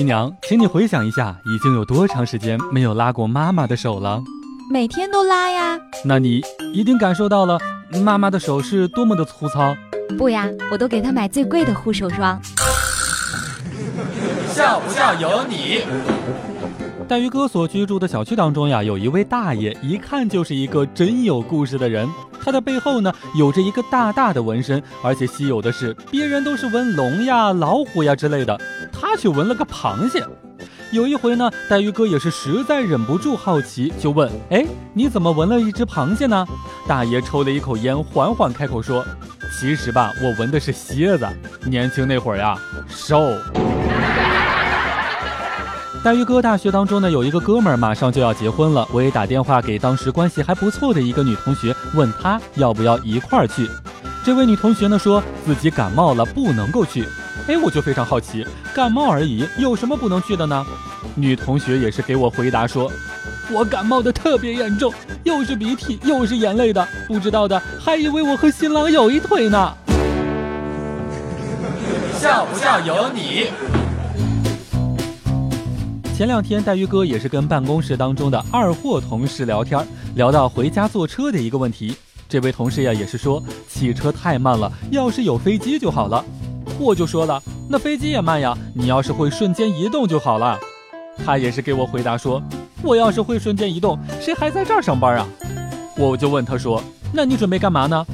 [0.00, 4.22] 新娘，请你回想一下，已经有多长时间没有拉过妈妈的手了？
[4.70, 5.78] 每天都拉呀。
[6.06, 6.40] 那你
[6.72, 7.58] 一定感受到了
[8.02, 9.76] 妈妈的手是多么的粗糙。
[10.16, 12.40] 不呀，我都给她买最贵的护手霜。
[14.48, 15.82] 笑不笑由你。
[17.06, 22.08] 带鱼哥所居住的小区当中呀，有一位大爷，一看就是一个真有故事的人。
[22.50, 28.60] 他的背后呢，有着一个大大的纹身，而且稀有的是，别人都是纹龙呀、老虎呀之类的，
[28.92, 30.26] 他却纹了个螃蟹。
[30.90, 36.44] 有一回呢，带鱼哥也是实在忍不住好奇，就问：“哎，你怎么纹了一只螃蟹呢？”
[36.88, 39.06] 大爷抽了一口烟，缓缓开口说
[39.56, 41.28] ：“其实吧，我纹的是蝎子。
[41.64, 42.58] 年轻那会儿呀，
[42.88, 43.32] 瘦。”
[46.02, 53.68] 大鱼哥大学当中呢，有一个哥们儿马上就要结婚了，我也打电话给当时关系还不错的一个女同学，问她要不要一块儿去。
[54.24, 57.04] 这位女同学呢说自己感冒了，不能够去。
[57.48, 60.64] 哎，我就非常好奇，感冒而已，有什么不能去的呢？
[61.14, 62.90] 女同学也是给我回答说，
[63.50, 64.90] 我感冒的特别严重，
[65.24, 69.74] 又是鼻涕又是眼泪的，不知道的还以为我和新郎有一腿呢。
[72.18, 73.79] 笑不笑由你。
[76.20, 79.82] 前两天，带鱼哥也是跟办公室当中的二货同事聊天，
[80.16, 81.96] 聊到回家坐车的一个问题。
[82.28, 86.22] 这位同事呀，也是说汽车太慢了，要是有飞机就好了。
[86.78, 90.58] 我就说了，那飞机也慢呀，你要是会瞬间移动就好了。
[91.24, 92.42] 他也是给我回答说，
[92.82, 95.26] 我要是会瞬间移动，谁还在这儿上班啊？
[95.96, 96.82] 我就问他说，
[97.14, 98.06] 那你准备干嘛呢？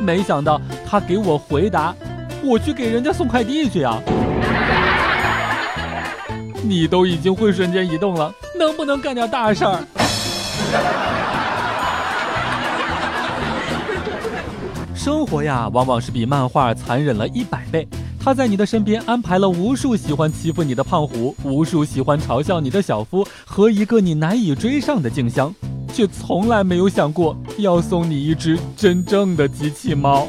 [0.00, 1.92] 没想到他给我回答，
[2.44, 4.00] 我去给人家送快递去呀。
[6.62, 9.84] 你都已经会瞬间移动了，能不能干点大事儿？
[14.94, 17.88] 生活呀，往往是比漫画残忍了一百倍。
[18.22, 25.54] 他在你的身边安排了无数喜欢欺负你的胖虎，无数喜欢嘲笑你的小夫和一个你难以追上的静香，
[25.94, 30.28] 却从来没有想过要送你一只真正的机器猫。